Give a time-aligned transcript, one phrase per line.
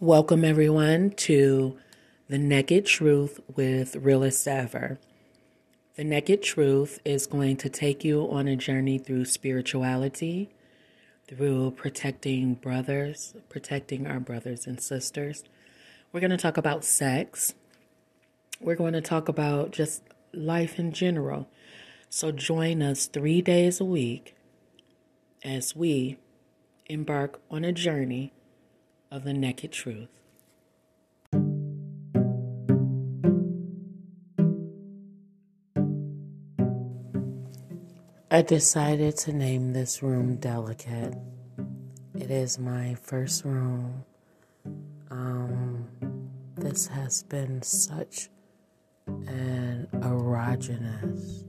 [0.00, 1.76] Welcome, everyone, to
[2.28, 5.00] The Naked Truth with Realist Ever.
[5.96, 10.50] The Naked Truth is going to take you on a journey through spirituality,
[11.26, 15.42] through protecting brothers, protecting our brothers and sisters.
[16.12, 17.54] We're going to talk about sex.
[18.60, 21.48] We're going to talk about just life in general.
[22.08, 24.36] So join us three days a week
[25.42, 26.18] as we
[26.86, 28.32] embark on a journey
[29.10, 30.08] of the naked truth.
[38.30, 41.14] I decided to name this room Delicate.
[42.14, 44.04] It is my first room.
[45.10, 45.88] Um,
[46.56, 48.28] this has been such
[49.06, 51.44] an erogenous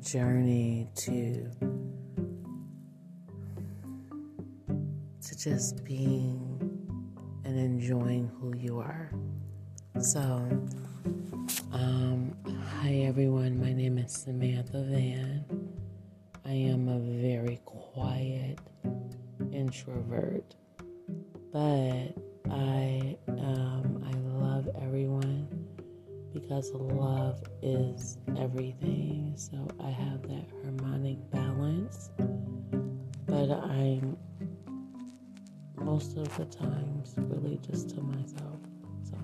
[0.00, 1.50] journey to
[5.28, 6.58] to just being
[7.44, 9.12] and enjoying who you are.
[10.00, 10.20] So,
[11.70, 12.34] um,
[12.80, 15.44] hi everyone, my name is Samantha Van.
[16.46, 18.58] I am a very quiet
[19.52, 20.54] introvert,
[21.52, 22.14] but
[22.50, 25.46] I um, I love everyone
[26.32, 29.34] because love is everything.
[29.36, 32.08] So I have that harmonic balance,
[33.26, 34.16] but I'm
[35.88, 38.60] most of the times really just to myself.
[39.08, 39.16] So,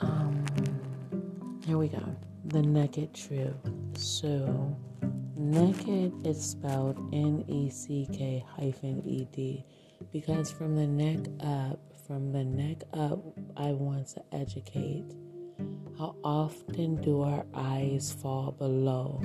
[0.00, 0.44] um,
[1.64, 2.04] here we go.
[2.48, 3.56] The naked truth.
[3.96, 4.76] So,
[5.36, 9.64] naked is spelled N E C K hyphen E D
[10.12, 13.20] because from the neck up, from the neck up,
[13.56, 15.06] I want to educate.
[15.96, 19.22] How often do our eyes fall below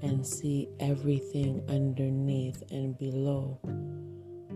[0.00, 3.58] and see everything underneath and below?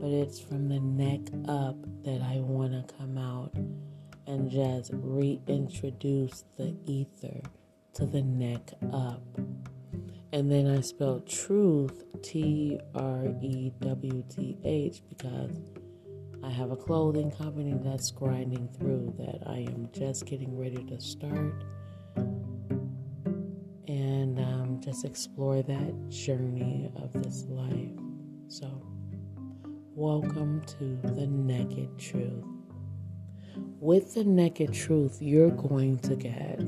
[0.00, 3.54] But it's from the neck up that I want to come out
[4.26, 7.40] and just reintroduce the ether
[7.94, 9.22] to the neck up.
[10.33, 15.60] And then I spelled truth, T R E W T H, because
[16.42, 21.00] I have a clothing company that's grinding through that I am just getting ready to
[21.00, 21.64] start
[23.86, 27.90] and um, just explore that journey of this life.
[28.48, 28.83] So,
[30.00, 32.46] Welcome to the Naked Truth.
[33.80, 36.58] With the Naked Truth, you're going to get,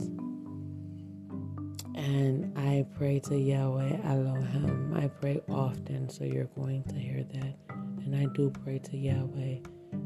[1.95, 4.93] and I pray to Yahweh Elohim.
[4.95, 7.57] I pray often, so you're going to hear that.
[8.05, 9.61] And I do pray to Yahweh,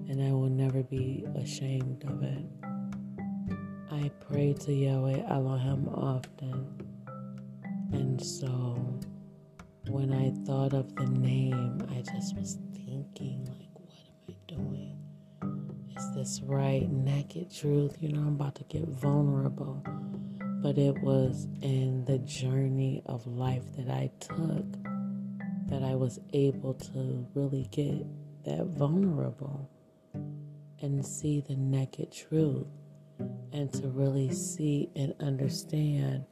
[0.09, 2.47] and I will never be ashamed of it.
[3.91, 6.65] I pray to Yahweh Elohim often.
[7.93, 9.01] And so
[9.89, 14.99] when I thought of the name, I just was thinking, like, what am I doing?
[15.97, 16.89] Is this right?
[16.91, 17.97] Naked truth.
[18.01, 19.83] You know, I'm about to get vulnerable.
[20.63, 24.65] But it was in the journey of life that I took
[25.67, 28.07] that I was able to really get
[28.45, 29.69] that vulnerable
[30.81, 32.67] and see the naked truth
[33.53, 36.25] and to really see and understand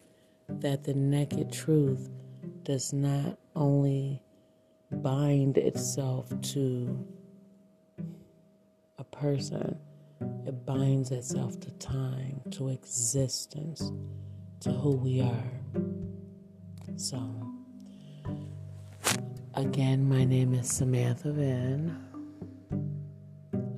[0.48, 2.10] that the naked truth
[2.62, 4.22] does not only
[4.90, 7.06] bind itself to
[8.98, 9.78] a person,
[10.46, 13.92] it binds itself to time, to existence,
[14.60, 15.60] to who we are.
[16.96, 17.18] So,
[19.54, 22.00] again, my name is Samantha Van.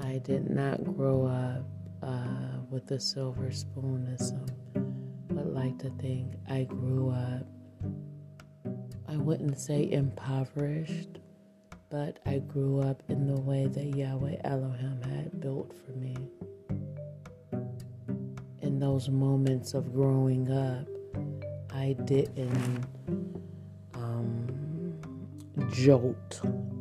[0.00, 1.64] I did not grow up
[2.02, 4.46] uh, with a silver spoon, as some
[5.30, 6.34] would like to think.
[6.48, 7.46] I grew up
[9.08, 11.20] I wouldn't say impoverished,
[11.90, 16.16] but I grew up in the way that Yahweh Elohim had built for me.
[18.62, 20.88] In those moments of growing up,
[21.72, 22.84] I didn't
[23.94, 24.98] um,
[25.70, 26.40] jolt,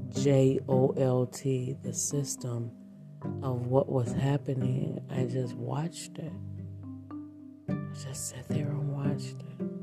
[0.10, 2.72] J O L T, the system
[3.44, 5.00] of what was happening.
[5.12, 6.34] I just watched it.
[7.70, 9.75] I just sat there and watched it.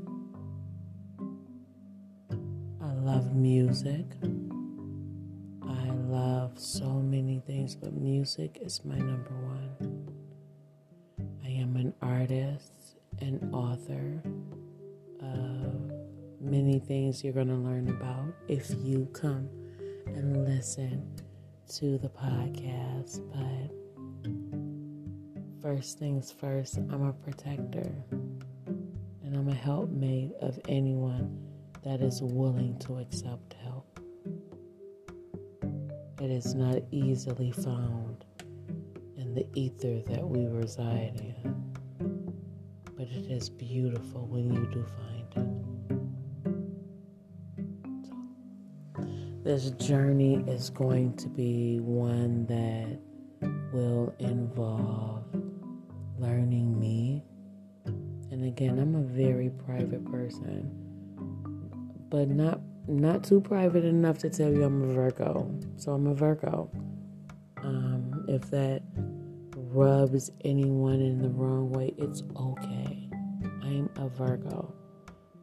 [3.03, 4.05] Love music.
[5.61, 10.07] I love so many things, but music is my number one.
[11.43, 14.23] I am an artist, an author
[15.21, 15.91] of
[16.39, 19.49] many things you're going to learn about if you come
[20.05, 21.05] and listen
[21.73, 23.19] to the podcast.
[23.33, 23.69] But
[25.61, 31.52] first things first, I'm a protector and I'm a helpmate of anyone
[31.83, 33.99] that is willing to accept help.
[36.21, 38.23] It is not easily found
[39.17, 41.75] in the ether that we reside in,
[42.95, 45.49] but it is beautiful when you do find it.
[48.07, 48.15] So,
[49.43, 52.99] this journey is going to be one that
[53.73, 55.25] will involve
[56.17, 57.23] learning me.
[58.31, 60.82] And again, I'm a very private person,
[62.13, 65.49] but not not too private enough to tell you I'm a Virgo.
[65.77, 66.69] So I'm a Virgo.
[67.63, 68.83] Um, if that
[69.55, 73.09] rubs anyone in the wrong way, it's okay.
[73.63, 74.75] I'm a Virgo.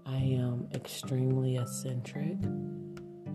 [0.07, 2.39] I am extremely eccentric.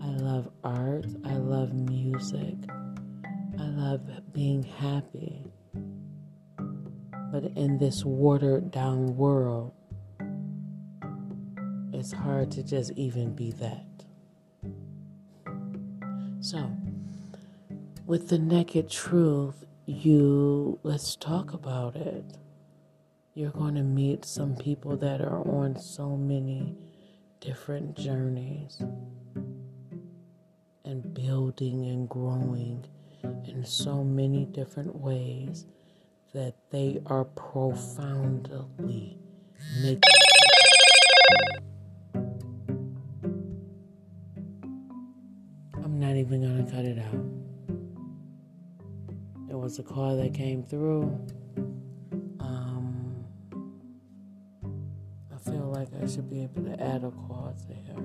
[0.02, 1.04] I love art.
[1.26, 2.54] I love music.
[3.58, 4.00] I love
[4.32, 5.44] being happy.
[7.30, 9.72] But in this watered down world,
[12.06, 13.84] it's hard to just even be that.
[16.38, 16.70] So,
[18.06, 22.24] with the naked truth, you let's talk about it.
[23.34, 26.76] You're going to meet some people that are on so many
[27.40, 28.80] different journeys
[30.84, 32.84] and building and growing
[33.24, 35.66] in so many different ways
[36.32, 39.18] that they are profoundly
[39.82, 40.02] making.
[46.26, 47.24] Even going to cut it out.
[49.46, 51.02] There was a call that came through.
[52.40, 53.24] Um,
[55.32, 58.02] I feel like I should be able to add a call to her.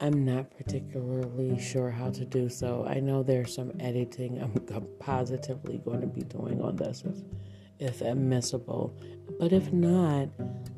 [0.00, 2.84] I'm not particularly sure how to do so.
[2.86, 4.52] I know there's some editing I'm
[4.98, 7.04] positively going to be doing on this
[7.80, 8.94] if, admissible.
[9.38, 10.28] But if not,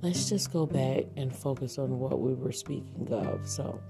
[0.02, 3.46] let's just go back and focus on what we were speaking of.
[3.46, 3.80] So,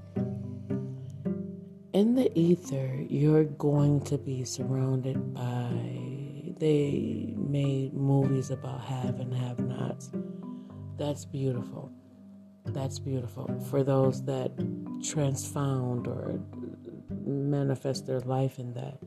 [1.93, 9.35] in the ether, you're going to be surrounded by, they made movies about have and
[9.35, 10.11] have nots.
[10.97, 11.93] That's beautiful.
[12.67, 13.55] That's beautiful.
[13.71, 14.53] For those that
[15.03, 16.41] transfound or
[17.27, 18.99] manifest their life in that.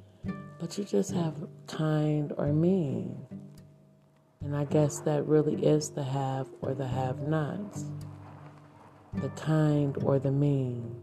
[0.60, 1.36] But you just have
[1.68, 3.26] kind or mean.
[4.42, 7.86] And I guess that really is the have or the have nots,
[9.16, 10.96] the kind or the mean.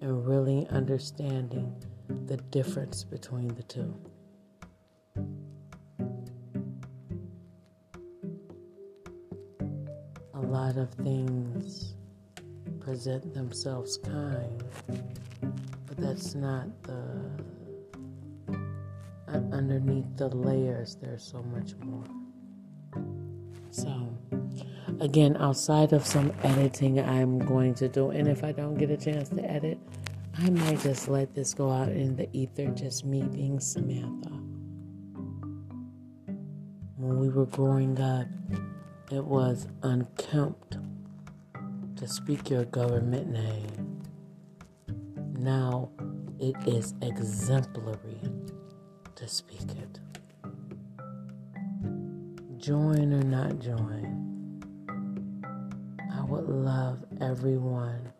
[0.00, 1.74] And really understanding
[2.26, 3.94] the difference between the two.
[10.34, 11.94] A lot of things
[12.80, 14.62] present themselves kind
[15.94, 16.40] but that's mm-hmm.
[16.40, 17.44] not the.
[19.26, 22.04] Underneath the layers, there's so much more.
[23.70, 24.16] So,
[25.00, 28.96] again, outside of some editing I'm going to do, and if I don't get a
[28.96, 29.78] chance to edit,
[30.38, 34.30] I might just let this go out in the ether, just me being Samantha.
[36.96, 38.28] When we were growing up,
[39.10, 40.76] it was unkempt
[41.96, 43.84] to speak your government name
[45.44, 45.90] now
[46.40, 48.18] it is exemplary
[49.14, 50.00] to speak it.
[52.56, 54.62] Join or not join,
[56.10, 58.10] I would love everyone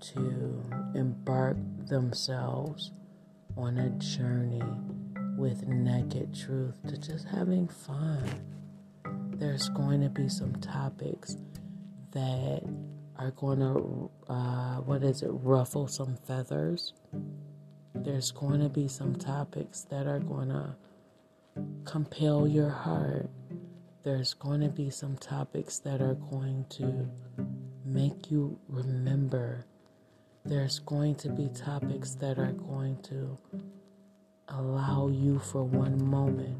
[0.00, 0.62] to
[0.94, 2.92] embark themselves
[3.56, 4.62] on a journey
[5.38, 8.22] with naked truth to just having fun.
[9.30, 11.36] There's going to be some topics
[12.10, 12.62] that
[13.18, 16.92] are going to, uh, what is it, ruffle some feathers.
[17.94, 20.76] There's going to be some topics that are going to
[21.84, 23.28] compel your heart.
[24.04, 27.10] There's going to be some topics that are going to
[27.84, 29.66] make you remember.
[30.44, 33.36] There's going to be topics that are going to
[34.48, 36.58] allow you for one moment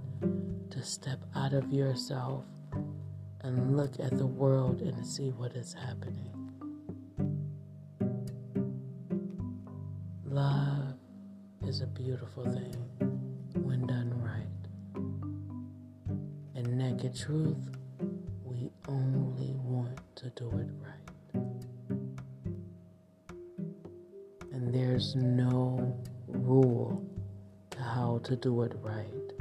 [0.72, 2.44] to step out of yourself
[3.42, 6.37] and look at the world and see what is happening.
[10.38, 10.94] Love
[11.66, 12.76] is a beautiful thing
[13.54, 14.46] when done right.
[16.54, 17.58] And naked truth,
[18.44, 21.10] we only want to do it right.
[24.52, 27.04] And there's no rule
[27.70, 29.32] to how to do it right.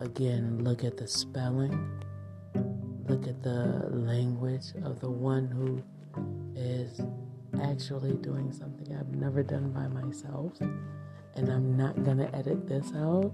[0.00, 2.02] Again, look at the spelling,
[3.06, 5.82] look at the language of the one who
[6.56, 7.02] is
[7.60, 13.32] actually doing something I've never done by myself, and I'm not to edit this out.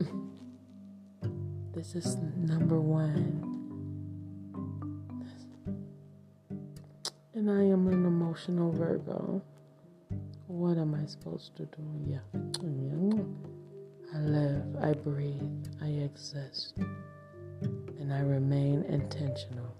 [1.74, 3.48] This is number one.
[7.32, 9.40] And I am an emotional Virgo.
[10.48, 11.82] What am I supposed to do?
[12.06, 12.18] Yeah.
[14.14, 16.76] I live, I breathe, I exist,
[17.62, 19.74] and I remain intentional.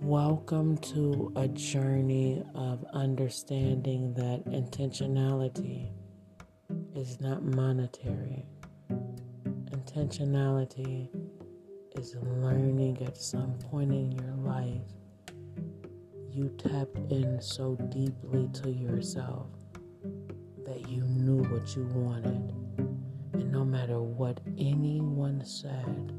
[0.00, 5.90] Welcome to a journey of understanding that intentionality
[6.94, 8.46] is not monetary.
[9.70, 11.08] Intentionality
[11.96, 14.82] is learning at some point in your life
[16.30, 19.48] you tapped in so deeply to yourself
[20.64, 22.54] that you knew what you wanted.
[23.32, 26.12] And no matter what anyone said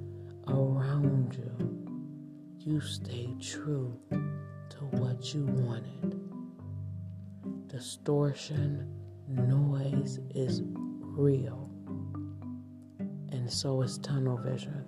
[0.49, 1.88] around you,
[2.65, 6.19] you stayed true to what you wanted.
[7.67, 8.85] Distortion,
[9.29, 11.69] noise is real,
[13.31, 14.85] and so is tunnel vision.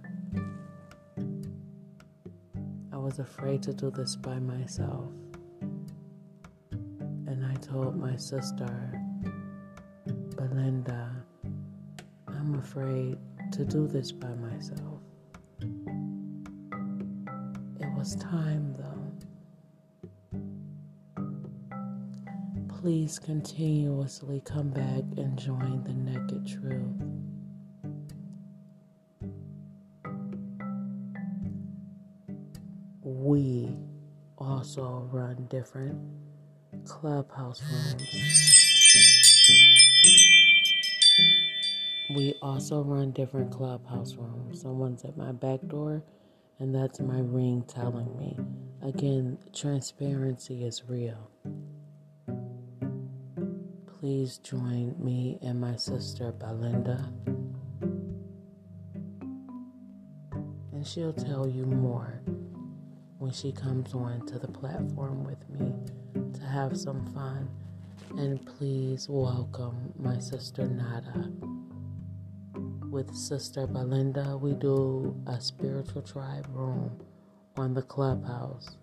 [2.91, 5.09] I was afraid to do this by myself,
[6.71, 8.99] and I told my sister,
[10.35, 11.09] Belinda,
[12.27, 13.17] I'm afraid
[13.53, 14.90] to do this by myself
[18.01, 19.13] was time, though.
[22.67, 26.99] Please continuously come back and join the Naked Truth.
[33.03, 33.77] We
[34.35, 35.95] also run different
[36.85, 38.01] clubhouse rooms.
[42.15, 44.59] We also run different clubhouse rooms.
[44.59, 46.01] Someone's at my back door
[46.61, 48.37] and that's my ring telling me.
[48.87, 51.31] Again, transparency is real.
[53.87, 57.11] Please join me and my sister Belinda,
[60.71, 62.21] and she'll tell you more
[63.17, 65.73] when she comes on to the platform with me
[66.33, 67.49] to have some fun.
[68.19, 71.31] And please welcome my sister Nada
[72.91, 76.91] with Sister Belinda, we do a spiritual tribe room
[77.55, 78.75] on the clubhouse.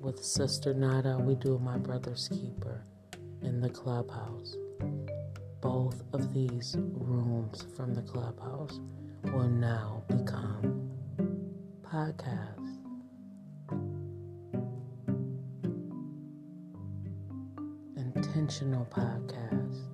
[0.00, 2.86] With Sister Nada, we do My Brother's Keeper
[3.42, 4.56] in the clubhouse.
[5.60, 8.80] Both of these rooms from the clubhouse
[9.24, 10.90] will now become
[11.84, 12.78] podcasts.
[17.98, 19.91] Intentional podcasts.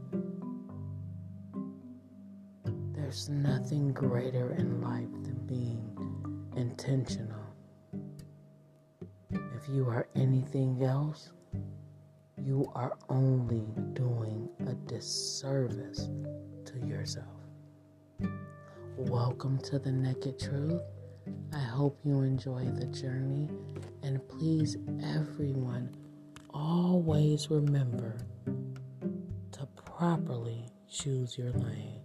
[3.18, 7.42] There's nothing greater in life than being intentional.
[9.32, 11.32] If you are anything else,
[12.40, 16.08] you are only doing a disservice
[16.66, 17.26] to yourself.
[18.96, 20.80] Welcome to the Naked Truth.
[21.52, 23.48] I hope you enjoy the journey.
[24.04, 25.92] And please, everyone,
[26.54, 28.16] always remember
[29.50, 31.97] to properly choose your lane.